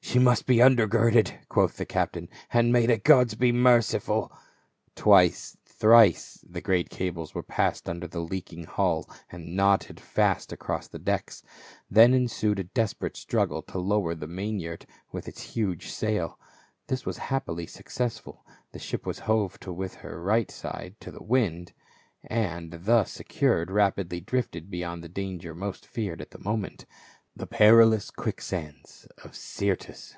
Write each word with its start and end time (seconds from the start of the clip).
"She 0.00 0.18
must 0.20 0.46
be 0.46 0.56
undergirded," 0.62 1.32
quoth 1.50 1.76
the 1.76 1.84
captain— 1.84 2.30
"and 2.54 2.72
may 2.72 2.86
the 2.86 2.96
gods 2.96 3.34
be 3.34 3.52
merciful!" 3.52 4.32
Twice, 4.96 5.56
thrice, 5.66 6.42
the 6.48 6.62
great 6.62 6.88
cables 6.88 7.34
were 7.34 7.42
passed 7.42 7.88
under 7.90 8.06
the 8.08 8.20
leaking 8.22 8.64
hull 8.64 9.10
and 9.30 9.54
knotted 9.54 10.00
fast 10.00 10.50
across 10.50 10.86
the 10.88 10.98
decks; 11.00 11.42
then 11.90 12.14
ensued 12.14 12.58
a 12.58 12.64
desperate 12.64 13.18
struggle 13.18 13.60
to 13.64 13.78
lower 13.78 14.14
the 14.14 14.26
main 14.28 14.58
yard 14.60 14.86
with 15.12 15.28
its 15.28 15.42
huge 15.52 15.90
sail; 15.90 16.38
this 16.86 17.04
was 17.04 17.18
happily 17.18 17.66
successful, 17.66 18.46
the 18.72 18.78
ship 18.78 19.04
was 19.04 19.18
hove 19.18 19.60
to 19.60 19.70
with 19.74 19.96
her 19.96 20.22
right 20.22 20.50
side 20.50 20.94
to 21.00 21.10
the 21.10 21.22
wind, 21.22 21.72
and 22.22 22.72
ON 22.72 22.78
THE 22.78 22.78
WA 22.78 22.80
Y 22.80 22.84
TO 22.86 22.90
ROME. 22.90 23.04
431 23.04 23.04
thus 23.04 23.12
secured, 23.12 23.70
rapidly 23.70 24.20
drifted 24.22 24.70
beyond 24.70 25.04
the 25.04 25.10
danger 25.10 25.54
most 25.54 25.86
feared 25.86 26.22
at 26.22 26.30
the 26.30 26.38
moment, 26.38 26.86
the 27.36 27.46
perilous 27.46 28.10
quicksands 28.10 29.06
of 29.22 29.36
Syrtis. 29.36 30.16